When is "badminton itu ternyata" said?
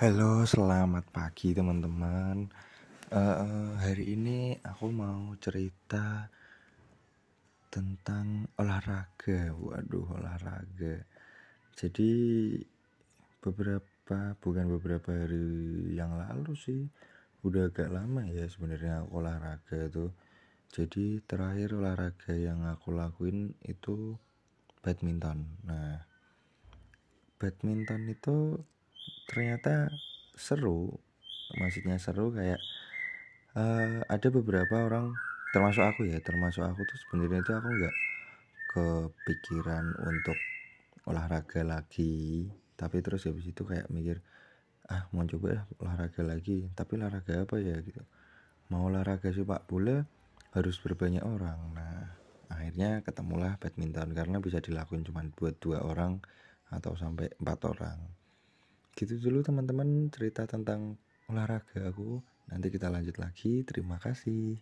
27.36-29.94